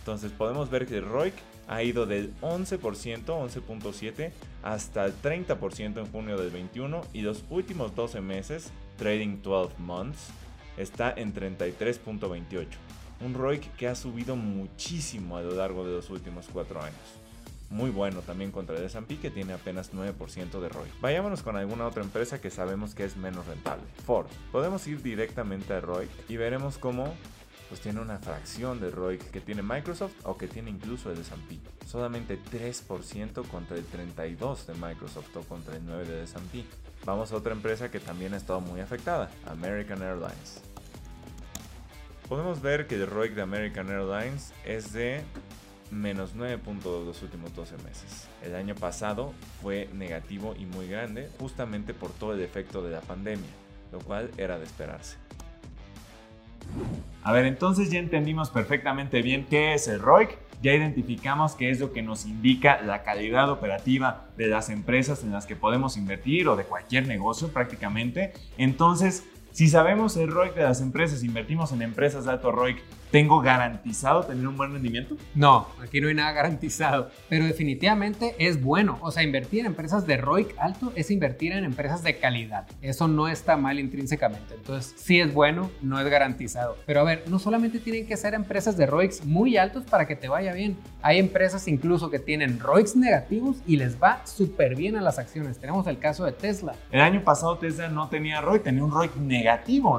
Entonces 0.00 0.32
podemos 0.32 0.70
ver 0.70 0.86
que 0.86 1.00
ROIC 1.00 1.34
ha 1.68 1.82
ido 1.82 2.06
del 2.06 2.32
11%, 2.40 2.78
11.7, 3.24 4.32
hasta 4.62 5.04
el 5.04 5.20
30% 5.20 5.98
en 5.98 6.06
junio 6.12 6.36
del 6.36 6.50
21 6.50 7.02
y 7.12 7.22
los 7.22 7.44
últimos 7.50 7.94
12 7.94 8.20
meses, 8.20 8.70
trading 8.96 9.42
12 9.42 9.74
months, 9.78 10.30
está 10.76 11.12
en 11.16 11.34
33.28. 11.34 12.66
Un 13.20 13.34
ROIC 13.34 13.74
que 13.76 13.88
ha 13.88 13.94
subido 13.94 14.36
muchísimo 14.36 15.36
a 15.36 15.42
lo 15.42 15.54
largo 15.54 15.86
de 15.86 15.92
los 15.92 16.10
últimos 16.10 16.46
4 16.52 16.82
años. 16.82 16.96
Muy 17.70 17.90
bueno 17.90 18.20
también 18.20 18.52
contra 18.52 18.76
el 18.76 18.84
S&P 18.84 19.18
que 19.18 19.30
tiene 19.30 19.52
apenas 19.52 19.92
9% 19.92 20.60
de 20.60 20.68
ROIC. 20.68 21.00
Vayámonos 21.00 21.42
con 21.42 21.56
alguna 21.56 21.86
otra 21.86 22.02
empresa 22.02 22.40
que 22.40 22.50
sabemos 22.50 22.94
que 22.94 23.04
es 23.04 23.16
menos 23.16 23.46
rentable. 23.46 23.84
Ford. 24.04 24.26
Podemos 24.52 24.86
ir 24.86 25.02
directamente 25.02 25.72
a 25.72 25.80
ROIC 25.80 26.10
y 26.28 26.36
veremos 26.36 26.78
cómo 26.78 27.14
pues 27.68 27.80
tiene 27.80 28.00
una 28.00 28.18
fracción 28.18 28.80
de 28.80 28.90
ROIC 28.90 29.30
que 29.30 29.40
tiene 29.40 29.62
Microsoft 29.62 30.14
o 30.22 30.36
que 30.36 30.46
tiene 30.46 30.70
incluso 30.70 31.10
el 31.10 31.18
S&P. 31.18 31.58
Solamente 31.86 32.38
3% 32.38 33.48
contra 33.48 33.76
el 33.76 33.84
32 33.84 34.68
de 34.68 34.74
Microsoft 34.74 35.36
o 35.36 35.40
contra 35.42 35.76
el 35.76 35.84
9 35.84 36.04
de 36.06 36.24
S&P. 36.24 36.64
Vamos 37.04 37.32
a 37.32 37.36
otra 37.36 37.52
empresa 37.52 37.90
que 37.90 38.00
también 38.00 38.34
ha 38.34 38.36
estado 38.36 38.60
muy 38.60 38.80
afectada, 38.80 39.30
American 39.46 40.02
Airlines. 40.02 40.62
Podemos 42.28 42.60
ver 42.60 42.88
que 42.88 42.96
el 42.96 43.06
ROIC 43.06 43.34
de 43.34 43.42
American 43.42 43.88
Airlines 43.88 44.52
es 44.64 44.92
de 44.92 45.22
menos 45.92 46.34
9.2 46.34 47.04
los 47.04 47.22
últimos 47.22 47.54
12 47.54 47.76
meses. 47.78 48.28
El 48.44 48.56
año 48.56 48.74
pasado 48.74 49.32
fue 49.62 49.88
negativo 49.94 50.56
y 50.58 50.66
muy 50.66 50.88
grande 50.88 51.30
justamente 51.38 51.94
por 51.94 52.10
todo 52.10 52.32
el 52.32 52.40
efecto 52.40 52.82
de 52.82 52.90
la 52.90 53.00
pandemia, 53.00 53.48
lo 53.92 54.00
cual 54.00 54.30
era 54.38 54.58
de 54.58 54.64
esperarse. 54.64 55.18
A 57.22 57.32
ver, 57.32 57.44
entonces 57.44 57.92
ya 57.92 58.00
entendimos 58.00 58.50
perfectamente 58.50 59.22
bien 59.22 59.46
qué 59.48 59.74
es 59.74 59.86
el 59.86 60.00
ROIC, 60.00 60.36
ya 60.62 60.74
identificamos 60.74 61.54
qué 61.54 61.70
es 61.70 61.78
lo 61.78 61.92
que 61.92 62.02
nos 62.02 62.26
indica 62.26 62.82
la 62.82 63.04
calidad 63.04 63.50
operativa 63.50 64.26
de 64.36 64.48
las 64.48 64.68
empresas 64.68 65.22
en 65.22 65.30
las 65.30 65.46
que 65.46 65.54
podemos 65.54 65.96
invertir 65.96 66.48
o 66.48 66.56
de 66.56 66.64
cualquier 66.64 67.06
negocio 67.06 67.48
prácticamente. 67.48 68.32
Entonces, 68.58 69.24
si 69.56 69.68
sabemos 69.68 70.18
el 70.18 70.30
ROIC 70.30 70.54
de 70.54 70.64
las 70.64 70.82
empresas, 70.82 71.24
invertimos 71.24 71.72
en 71.72 71.80
empresas 71.80 72.26
de 72.26 72.30
alto 72.30 72.52
ROIC, 72.52 72.76
¿Tengo 73.10 73.40
garantizado 73.40 74.24
tener 74.24 74.46
un 74.46 74.56
buen 74.56 74.72
rendimiento? 74.72 75.16
No, 75.34 75.68
aquí 75.80 76.00
no 76.00 76.08
hay 76.08 76.14
nada 76.14 76.32
garantizado, 76.32 77.10
pero 77.28 77.44
definitivamente 77.44 78.34
es 78.38 78.60
bueno. 78.60 78.98
O 79.00 79.12
sea, 79.12 79.22
invertir 79.22 79.60
en 79.60 79.66
empresas 79.66 80.06
de 80.06 80.16
ROIC 80.16 80.54
alto 80.58 80.92
es 80.96 81.12
invertir 81.12 81.52
en 81.52 81.64
empresas 81.64 82.02
de 82.02 82.18
calidad. 82.18 82.66
Eso 82.82 83.06
no 83.06 83.28
está 83.28 83.56
mal 83.56 83.78
intrínsecamente. 83.78 84.54
Entonces, 84.54 84.92
sí 84.98 85.20
es 85.20 85.32
bueno, 85.32 85.70
no 85.82 86.00
es 86.00 86.08
garantizado. 86.08 86.76
Pero 86.84 87.00
a 87.00 87.04
ver, 87.04 87.24
no 87.28 87.38
solamente 87.38 87.78
tienen 87.78 88.06
que 88.08 88.16
ser 88.16 88.34
empresas 88.34 88.76
de 88.76 88.86
ROICs 88.86 89.24
muy 89.24 89.56
altos 89.56 89.84
para 89.84 90.06
que 90.06 90.16
te 90.16 90.28
vaya 90.28 90.52
bien. 90.52 90.76
Hay 91.00 91.18
empresas 91.20 91.68
incluso 91.68 92.10
que 92.10 92.18
tienen 92.18 92.58
ROICs 92.58 92.96
negativos 92.96 93.58
y 93.68 93.76
les 93.76 94.02
va 94.02 94.26
súper 94.26 94.74
bien 94.74 94.96
a 94.96 95.00
las 95.00 95.20
acciones. 95.20 95.58
Tenemos 95.58 95.86
el 95.86 95.98
caso 96.00 96.24
de 96.24 96.32
Tesla. 96.32 96.74
El 96.90 97.00
año 97.00 97.22
pasado 97.22 97.56
Tesla 97.56 97.88
no 97.88 98.08
tenía 98.08 98.40
ROIC, 98.40 98.64
tenía 98.64 98.82
un 98.82 98.90
ROIC 98.90 99.14
negativo, 99.16 99.45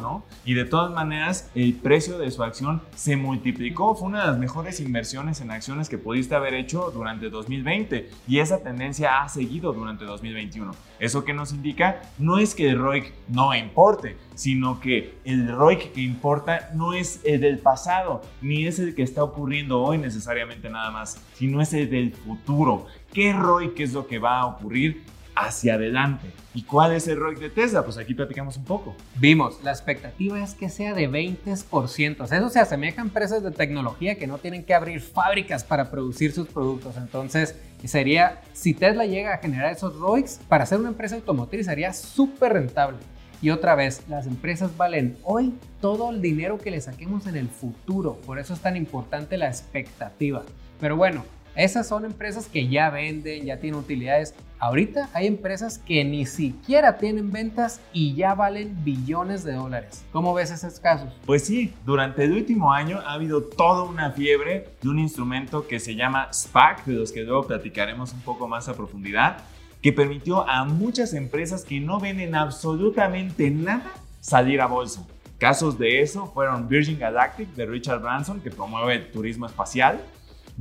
¿no? 0.01 0.23
Y 0.45 0.53
de 0.53 0.65
todas 0.65 0.91
maneras, 0.91 1.49
el 1.55 1.73
precio 1.73 2.17
de 2.17 2.31
su 2.31 2.43
acción 2.43 2.81
se 2.95 3.15
multiplicó. 3.15 3.95
Fue 3.95 4.07
una 4.07 4.21
de 4.21 4.27
las 4.27 4.37
mejores 4.37 4.79
inversiones 4.79 5.41
en 5.41 5.51
acciones 5.51 5.89
que 5.89 5.97
pudiste 5.97 6.35
haber 6.35 6.53
hecho 6.53 6.91
durante 6.91 7.29
2020 7.29 8.09
y 8.27 8.39
esa 8.39 8.61
tendencia 8.61 9.21
ha 9.21 9.29
seguido 9.29 9.73
durante 9.73 10.05
2021. 10.05 10.71
Eso 10.99 11.23
que 11.23 11.33
nos 11.33 11.51
indica 11.53 12.01
no 12.17 12.39
es 12.39 12.55
que 12.55 12.69
el 12.69 12.79
ROIC 12.79 13.13
no 13.29 13.55
importe, 13.55 14.17
sino 14.35 14.79
que 14.79 15.17
el 15.23 15.47
ROIC 15.47 15.93
que 15.93 16.01
importa 16.01 16.69
no 16.73 16.93
es 16.93 17.21
el 17.23 17.41
del 17.41 17.59
pasado, 17.59 18.21
ni 18.41 18.65
es 18.65 18.79
el 18.79 18.95
que 18.95 19.03
está 19.03 19.23
ocurriendo 19.23 19.81
hoy 19.81 19.97
necesariamente 19.97 20.69
nada 20.69 20.91
más, 20.91 21.21
sino 21.35 21.61
es 21.61 21.73
el 21.73 21.89
del 21.89 22.13
futuro. 22.13 22.87
¿Qué 23.13 23.33
ROIC 23.33 23.79
es 23.79 23.93
lo 23.93 24.07
que 24.07 24.19
va 24.19 24.39
a 24.39 24.45
ocurrir 24.45 25.03
hacia 25.37 25.75
adelante. 25.75 26.31
¿Y 26.53 26.63
cuál 26.63 26.93
es 26.93 27.07
el 27.07 27.17
ROIC 27.17 27.39
de 27.39 27.49
Tesla? 27.49 27.83
Pues 27.83 27.97
aquí 27.97 28.13
platicamos 28.13 28.57
un 28.57 28.63
poco. 28.63 28.95
Vimos, 29.19 29.63
la 29.63 29.71
expectativa 29.71 30.41
es 30.41 30.55
que 30.55 30.69
sea 30.69 30.93
de 30.93 31.09
20%. 31.09 32.31
Eso 32.31 32.49
se 32.49 32.59
asemeja 32.59 33.01
a 33.01 33.05
empresas 33.05 33.43
de 33.43 33.51
tecnología 33.51 34.15
que 34.15 34.27
no 34.27 34.39
tienen 34.39 34.63
que 34.63 34.73
abrir 34.73 34.99
fábricas 35.01 35.63
para 35.63 35.91
producir 35.91 36.31
sus 36.31 36.47
productos. 36.47 36.97
Entonces, 36.97 37.55
sería, 37.85 38.41
si 38.53 38.73
Tesla 38.73 39.05
llega 39.05 39.33
a 39.33 39.37
generar 39.37 39.71
esos 39.71 39.95
ROICs, 39.95 40.39
para 40.47 40.65
ser 40.65 40.79
una 40.79 40.89
empresa 40.89 41.15
automotriz 41.15 41.67
sería 41.67 41.93
súper 41.93 42.53
rentable. 42.53 42.97
Y 43.39 43.51
otra 43.51 43.75
vez, 43.75 44.01
las 44.09 44.25
empresas 44.25 44.75
valen 44.77 45.15
hoy 45.23 45.53
todo 45.79 46.09
el 46.09 46.21
dinero 46.21 46.57
que 46.57 46.71
le 46.71 46.81
saquemos 46.81 47.27
en 47.27 47.35
el 47.35 47.49
futuro. 47.49 48.15
Por 48.25 48.39
eso 48.39 48.55
es 48.55 48.61
tan 48.61 48.75
importante 48.75 49.37
la 49.37 49.47
expectativa. 49.47 50.43
Pero 50.79 50.97
bueno, 50.97 51.23
esas 51.57 51.87
son 51.87 52.05
empresas 52.05 52.45
que 52.45 52.67
ya 52.67 52.91
venden, 52.91 53.45
ya 53.45 53.57
tienen 53.57 53.79
utilidades. 53.79 54.35
Ahorita 54.59 55.09
hay 55.11 55.25
empresas 55.25 55.79
que 55.79 56.03
ni 56.05 56.27
siquiera 56.27 56.97
tienen 56.97 57.31
ventas 57.31 57.81
y 57.93 58.13
ya 58.13 58.35
valen 58.35 58.83
billones 58.83 59.43
de 59.43 59.53
dólares. 59.53 60.05
¿Cómo 60.11 60.35
ves 60.35 60.51
esos 60.51 60.79
casos? 60.79 61.11
Pues 61.25 61.43
sí, 61.45 61.73
durante 61.83 62.25
el 62.25 62.33
último 62.33 62.71
año 62.71 62.99
ha 62.99 63.13
habido 63.13 63.41
toda 63.41 63.81
una 63.83 64.11
fiebre 64.11 64.69
de 64.83 64.89
un 64.89 64.99
instrumento 64.99 65.67
que 65.67 65.79
se 65.79 65.95
llama 65.95 66.31
SPAC, 66.31 66.85
de 66.85 66.93
los 66.93 67.11
que 67.11 67.23
luego 67.23 67.47
platicaremos 67.47 68.13
un 68.13 68.21
poco 68.21 68.47
más 68.47 68.69
a 68.69 68.75
profundidad, 68.75 69.39
que 69.81 69.91
permitió 69.91 70.47
a 70.47 70.63
muchas 70.63 71.15
empresas 71.15 71.65
que 71.65 71.79
no 71.79 71.99
venden 71.99 72.35
absolutamente 72.35 73.49
nada 73.49 73.93
salir 74.21 74.61
a 74.61 74.67
bolsa. 74.67 75.07
Casos 75.39 75.79
de 75.79 76.01
eso 76.01 76.27
fueron 76.27 76.67
Virgin 76.67 76.99
Galactic 76.99 77.49
de 77.55 77.65
Richard 77.65 78.01
Branson, 78.01 78.41
que 78.41 78.51
promueve 78.51 78.93
el 78.93 79.11
turismo 79.11 79.47
espacial, 79.47 80.03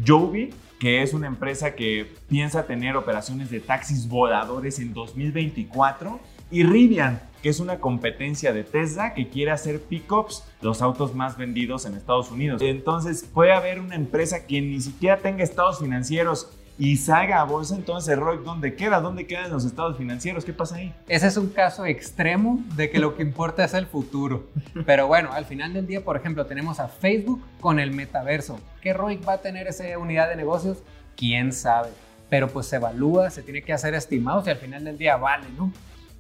Joby, 0.07 0.53
que 0.79 1.03
es 1.03 1.15
una 1.15 1.27
empresa 1.27 1.75
que 1.75 2.13
piensa 2.29 2.67
tener 2.67 2.97
operaciones 2.97 3.51
de 3.51 3.61
taxis 3.61 4.09
voladores 4.09 4.79
en 4.79 4.93
2024, 4.93 6.21
y 6.51 6.63
Rivian, 6.63 7.21
que 7.43 7.49
es 7.49 7.61
una 7.61 7.81
competencia 7.81 8.53
de 8.53 8.63
Tesla 8.63 9.15
que 9.15 9.29
quiere 9.29 9.51
hacer 9.51 9.81
pickups, 9.81 10.45
los 10.61 10.81
autos 10.83 11.15
más 11.15 11.37
vendidos 11.37 11.87
en 11.87 11.95
Estados 11.95 12.31
Unidos. 12.31 12.63
Entonces 12.63 13.29
puede 13.33 13.53
haber 13.53 13.81
una 13.81 13.97
empresa 13.97 14.47
que 14.47 14.61
ni 14.61 14.81
siquiera 14.81 15.19
tenga 15.19 15.43
estados 15.43 15.81
financieros 15.81 16.51
y 16.79 16.97
salga 16.99 17.41
a 17.41 17.45
bolsa, 17.45 17.75
entonces 17.75 18.19
ROIC, 18.19 18.43
¿dónde 18.43 18.75
queda? 18.75 19.01
¿Dónde 19.01 19.27
quedan 19.27 19.51
los 19.51 19.65
estados 19.65 19.97
financieros? 19.97 20.45
¿Qué 20.45 20.53
pasa 20.53 20.77
ahí? 20.77 20.95
Ese 21.09 21.27
es 21.27 21.37
un 21.37 21.49
caso 21.49 21.87
extremo 21.87 22.61
de 22.75 22.91
que 22.91 22.99
lo 22.99 23.17
que 23.17 23.23
importa 23.23 23.65
es 23.65 23.73
el 23.75 23.87
futuro. 23.87 24.49
Pero 24.85 25.07
bueno, 25.07 25.33
al 25.33 25.47
final 25.47 25.73
del 25.73 25.87
día, 25.87 26.05
por 26.05 26.17
ejemplo, 26.17 26.45
tenemos 26.45 26.79
a 26.79 26.89
Facebook 26.89 27.43
con 27.61 27.79
el 27.79 27.93
metaverso. 27.93 28.61
¿Qué 28.83 28.93
ROIC 28.93 29.27
va 29.27 29.35
a 29.35 29.39
tener 29.39 29.67
esa 29.67 29.85
unidad 29.99 30.29
de 30.29 30.37
negocios? 30.37 30.79
¿Quién 31.17 31.53
sabe? 31.53 31.89
Pero 32.29 32.49
pues 32.49 32.67
se 32.67 32.77
evalúa, 32.77 33.31
se 33.31 33.43
tiene 33.43 33.63
que 33.63 33.73
hacer 33.73 33.95
estimados 33.95 34.47
y 34.47 34.51
al 34.51 34.57
final 34.57 34.85
del 34.85 34.99
día 34.99 35.17
vale, 35.17 35.47
¿no? 35.57 35.73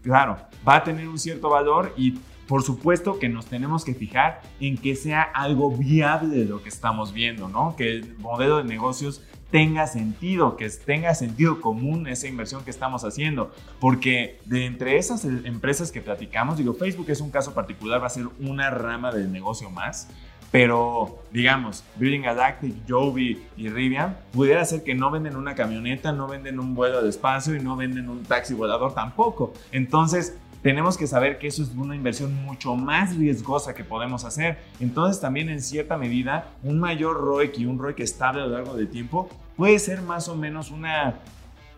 Claro, 0.02 0.38
va 0.66 0.76
a 0.76 0.84
tener 0.84 1.06
un 1.08 1.18
cierto 1.18 1.50
valor 1.50 1.92
y 1.96 2.18
por 2.46 2.62
supuesto 2.62 3.18
que 3.18 3.28
nos 3.28 3.46
tenemos 3.46 3.84
que 3.84 3.92
fijar 3.92 4.40
en 4.60 4.78
que 4.78 4.94
sea 4.94 5.22
algo 5.22 5.70
viable 5.72 6.44
lo 6.44 6.62
que 6.62 6.68
estamos 6.68 7.12
viendo, 7.12 7.48
¿no? 7.48 7.74
Que 7.76 7.90
el 7.90 8.16
modelo 8.18 8.58
de 8.58 8.64
negocios 8.64 9.22
tenga 9.56 9.86
sentido, 9.86 10.54
que 10.58 10.68
tenga 10.68 11.14
sentido 11.14 11.62
común 11.62 12.06
esa 12.08 12.28
inversión 12.28 12.62
que 12.62 12.70
estamos 12.70 13.04
haciendo. 13.04 13.52
Porque 13.80 14.38
de 14.44 14.66
entre 14.66 14.98
esas 14.98 15.24
empresas 15.24 15.90
que 15.90 16.02
platicamos, 16.02 16.58
digo, 16.58 16.74
Facebook 16.74 17.06
es 17.08 17.22
un 17.22 17.30
caso 17.30 17.54
particular, 17.54 18.02
va 18.02 18.08
a 18.08 18.10
ser 18.10 18.26
una 18.38 18.68
rama 18.68 19.12
del 19.12 19.32
negocio 19.32 19.70
más. 19.70 20.10
Pero, 20.52 21.22
digamos, 21.32 21.84
Building 21.96 22.20
Galactic, 22.20 22.74
Joby 22.86 23.46
y 23.56 23.70
Rivian, 23.70 24.18
pudiera 24.30 24.62
ser 24.66 24.84
que 24.84 24.94
no 24.94 25.10
venden 25.10 25.36
una 25.36 25.54
camioneta, 25.54 26.12
no 26.12 26.28
venden 26.28 26.60
un 26.60 26.74
vuelo 26.74 27.02
de 27.02 27.08
espacio 27.08 27.56
y 27.56 27.60
no 27.60 27.76
venden 27.76 28.10
un 28.10 28.24
taxi 28.24 28.52
volador 28.52 28.92
tampoco. 28.92 29.54
Entonces, 29.72 30.36
tenemos 30.62 30.98
que 30.98 31.06
saber 31.06 31.38
que 31.38 31.46
eso 31.46 31.62
es 31.62 31.70
una 31.70 31.96
inversión 31.96 32.34
mucho 32.44 32.76
más 32.76 33.16
riesgosa 33.16 33.72
que 33.72 33.84
podemos 33.84 34.24
hacer. 34.26 34.58
Entonces 34.80 35.20
también 35.20 35.48
en 35.48 35.62
cierta 35.62 35.96
medida 35.96 36.50
un 36.62 36.80
mayor 36.80 37.20
ROIC 37.20 37.58
y 37.60 37.66
un 37.66 37.78
ROIC 37.78 38.00
estable 38.00 38.42
a 38.42 38.46
lo 38.46 38.52
largo 38.52 38.74
del 38.74 38.88
tiempo 38.88 39.28
puede 39.56 39.78
ser 39.78 40.02
más 40.02 40.28
o 40.28 40.36
menos 40.36 40.70
una, 40.70 41.20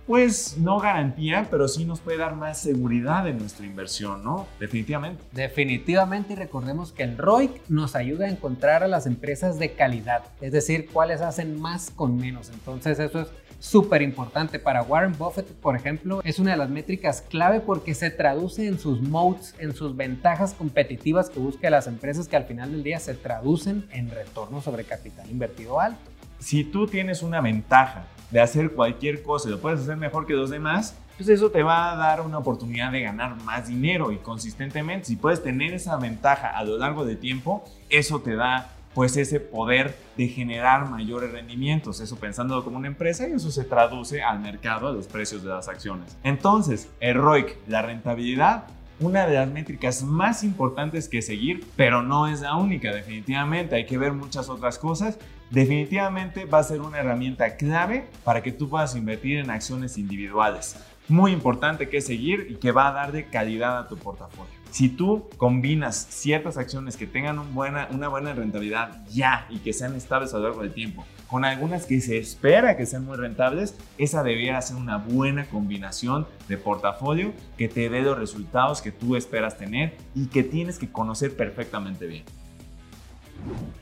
pues 0.06 0.56
no 0.58 0.80
garantía, 0.80 1.46
pero 1.50 1.68
sí 1.68 1.84
nos 1.84 2.00
puede 2.00 2.18
dar 2.18 2.34
más 2.34 2.60
seguridad 2.60 3.26
en 3.28 3.38
nuestra 3.38 3.66
inversión, 3.66 4.24
¿no? 4.24 4.46
Definitivamente. 4.58 5.22
Definitivamente 5.32 6.32
y 6.32 6.36
recordemos 6.36 6.92
que 6.92 7.04
el 7.04 7.16
ROIC 7.16 7.68
nos 7.68 7.94
ayuda 7.94 8.26
a 8.26 8.30
encontrar 8.30 8.82
a 8.82 8.88
las 8.88 9.06
empresas 9.06 9.58
de 9.58 9.72
calidad, 9.72 10.24
es 10.40 10.52
decir, 10.52 10.88
cuáles 10.92 11.20
hacen 11.20 11.60
más 11.60 11.90
con 11.90 12.16
menos. 12.16 12.50
Entonces 12.50 12.98
eso 12.98 13.20
es 13.20 13.28
súper 13.60 14.02
importante. 14.02 14.58
Para 14.58 14.82
Warren 14.82 15.16
Buffett, 15.18 15.46
por 15.46 15.76
ejemplo, 15.76 16.20
es 16.24 16.38
una 16.38 16.52
de 16.52 16.56
las 16.56 16.70
métricas 16.70 17.22
clave 17.22 17.60
porque 17.60 17.94
se 17.94 18.10
traduce 18.10 18.66
en 18.66 18.78
sus 18.78 19.02
modes, 19.02 19.54
en 19.58 19.74
sus 19.74 19.96
ventajas 19.96 20.54
competitivas 20.54 21.30
que 21.30 21.40
busca 21.40 21.70
las 21.70 21.86
empresas 21.86 22.28
que 22.28 22.36
al 22.36 22.44
final 22.44 22.72
del 22.72 22.82
día 22.82 23.00
se 23.00 23.14
traducen 23.14 23.86
en 23.90 24.10
retorno 24.10 24.60
sobre 24.62 24.84
capital 24.84 25.28
invertido 25.30 25.80
alto. 25.80 26.17
Si 26.38 26.64
tú 26.64 26.86
tienes 26.86 27.22
una 27.22 27.40
ventaja 27.40 28.04
de 28.30 28.40
hacer 28.40 28.72
cualquier 28.72 29.22
cosa 29.22 29.48
y 29.48 29.52
lo 29.52 29.60
puedes 29.60 29.80
hacer 29.80 29.96
mejor 29.96 30.26
que 30.26 30.34
los 30.34 30.50
demás, 30.50 30.96
pues 31.16 31.28
eso 31.28 31.50
te 31.50 31.62
va 31.62 31.92
a 31.92 31.96
dar 31.96 32.20
una 32.20 32.38
oportunidad 32.38 32.92
de 32.92 33.00
ganar 33.00 33.42
más 33.42 33.66
dinero 33.66 34.12
y 34.12 34.18
consistentemente. 34.18 35.06
Si 35.06 35.16
puedes 35.16 35.42
tener 35.42 35.74
esa 35.74 35.96
ventaja 35.96 36.56
a 36.56 36.62
lo 36.62 36.78
largo 36.78 37.04
del 37.04 37.18
tiempo, 37.18 37.64
eso 37.90 38.20
te 38.20 38.36
da 38.36 38.70
pues 38.94 39.16
ese 39.16 39.38
poder 39.38 39.96
de 40.16 40.28
generar 40.28 40.88
mayores 40.88 41.30
rendimientos, 41.30 42.00
eso 42.00 42.16
pensándolo 42.16 42.64
como 42.64 42.78
una 42.78 42.88
empresa 42.88 43.28
y 43.28 43.32
eso 43.32 43.50
se 43.50 43.64
traduce 43.64 44.22
al 44.22 44.40
mercado, 44.40 44.88
a 44.88 44.92
los 44.92 45.06
precios 45.06 45.42
de 45.42 45.50
las 45.50 45.68
acciones. 45.68 46.16
Entonces, 46.24 46.88
el 47.00 47.14
ROIC, 47.14 47.56
la 47.68 47.82
rentabilidad, 47.82 48.64
una 49.00 49.26
de 49.26 49.34
las 49.34 49.48
métricas 49.48 50.02
más 50.02 50.42
importantes 50.42 51.08
que 51.08 51.22
seguir, 51.22 51.64
pero 51.76 52.02
no 52.02 52.26
es 52.26 52.40
la 52.40 52.56
única, 52.56 52.92
definitivamente, 52.92 53.76
hay 53.76 53.86
que 53.86 53.98
ver 53.98 54.12
muchas 54.12 54.48
otras 54.48 54.78
cosas. 54.78 55.18
Definitivamente 55.50 56.44
va 56.44 56.58
a 56.58 56.62
ser 56.62 56.82
una 56.82 56.98
herramienta 56.98 57.56
clave 57.56 58.06
para 58.22 58.42
que 58.42 58.52
tú 58.52 58.68
puedas 58.68 58.94
invertir 58.94 59.38
en 59.38 59.50
acciones 59.50 59.96
individuales. 59.96 60.76
Muy 61.08 61.32
importante 61.32 61.88
que 61.88 62.02
seguir 62.02 62.48
y 62.50 62.56
que 62.56 62.70
va 62.70 62.88
a 62.88 62.92
dar 62.92 63.12
de 63.12 63.24
calidad 63.26 63.78
a 63.78 63.88
tu 63.88 63.96
portafolio. 63.96 64.52
Si 64.70 64.90
tú 64.90 65.30
combinas 65.38 66.06
ciertas 66.10 66.58
acciones 66.58 66.98
que 66.98 67.06
tengan 67.06 67.38
una 67.38 68.08
buena 68.08 68.34
rentabilidad 68.34 69.06
ya 69.08 69.46
y 69.48 69.60
que 69.60 69.72
sean 69.72 69.94
estables 69.94 70.34
a 70.34 70.36
lo 70.36 70.44
largo 70.44 70.62
del 70.62 70.74
tiempo, 70.74 71.06
con 71.26 71.46
algunas 71.46 71.86
que 71.86 72.02
se 72.02 72.18
espera 72.18 72.76
que 72.76 72.84
sean 72.84 73.06
muy 73.06 73.16
rentables, 73.16 73.74
esa 73.96 74.22
debería 74.22 74.60
ser 74.60 74.76
una 74.76 74.98
buena 74.98 75.46
combinación 75.46 76.26
de 76.46 76.58
portafolio 76.58 77.32
que 77.56 77.68
te 77.68 77.88
dé 77.88 78.02
los 78.02 78.18
resultados 78.18 78.82
que 78.82 78.92
tú 78.92 79.16
esperas 79.16 79.56
tener 79.56 79.96
y 80.14 80.26
que 80.26 80.42
tienes 80.42 80.78
que 80.78 80.92
conocer 80.92 81.34
perfectamente 81.34 82.06
bien. 82.06 82.24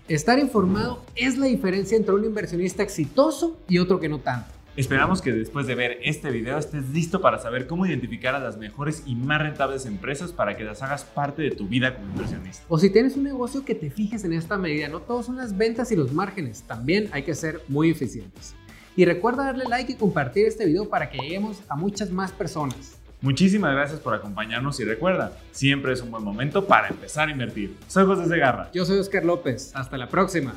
Estar 0.09 0.39
informado 0.39 1.03
es 1.17 1.37
la 1.37 1.47
diferencia 1.47 1.97
entre 1.97 2.15
un 2.15 2.25
inversionista 2.25 2.83
exitoso 2.83 3.59
y 3.69 3.79
otro 3.79 3.99
que 3.99 4.09
no 4.09 4.21
tanto. 4.21 4.57
Esperamos 4.77 5.23
que 5.23 5.33
después 5.33 5.67
de 5.67 5.75
ver 5.75 5.99
este 6.03 6.31
video 6.31 6.59
estés 6.59 6.91
listo 6.91 7.23
para 7.23 7.39
saber 7.39 7.67
cómo 7.67 7.87
identificar 7.87 8.35
a 8.35 8.39
las 8.39 8.59
mejores 8.59 9.03
y 9.07 9.15
más 9.15 9.41
rentables 9.41 9.87
empresas 9.87 10.33
para 10.33 10.55
que 10.55 10.65
las 10.65 10.83
hagas 10.83 11.03
parte 11.05 11.41
de 11.41 11.51
tu 11.51 11.67
vida 11.67 11.95
como 11.95 12.09
inversionista. 12.09 12.63
O 12.69 12.79
si 12.79 12.91
tienes 12.91 13.17
un 13.17 13.25
negocio 13.25 13.65
que 13.65 13.75
te 13.75 13.91
fijes 13.91 14.25
en 14.25 14.35
esta 14.35 14.59
medida, 14.59 14.89
no 14.89 15.01
todos 15.01 15.27
son 15.27 15.37
las 15.37 15.57
ventas 15.57 15.91
y 15.93 15.97
los 15.97 16.13
márgenes, 16.13 16.63
también 16.65 17.09
hay 17.13 17.23
que 17.23 17.35
ser 17.35 17.63
muy 17.69 17.91
eficientes. 17.91 18.55
Y 18.97 19.07
recuerda 19.07 19.45
darle 19.45 19.65
like 19.65 19.93
y 19.93 19.97
compartir 19.97 20.47
este 20.47 20.67
video 20.67 20.91
para 20.91 21.09
que 21.09 21.19
lleguemos 21.19 21.63
a 21.69 21.77
muchas 21.77 22.11
más 22.11 22.31
personas. 22.33 22.99
Muchísimas 23.21 23.73
gracias 23.73 24.01
por 24.01 24.15
acompañarnos 24.15 24.79
y 24.81 24.85
recuerda, 24.85 25.33
siempre 25.51 25.93
es 25.93 26.03
un 26.03 26.11
buen 26.11 26.23
momento 26.23 26.67
para 26.67 26.89
empezar 26.89 27.29
a 27.29 27.33
invertir. 27.33 27.77
Soy 27.89 28.05
José 28.05 28.27
Segarra. 28.29 28.71
Yo 28.73 28.85
soy 28.85 28.99
Oscar 28.99 29.25
López. 29.25 29.73
Hasta 29.75 29.97
la 29.97 30.09
próxima. 30.09 30.55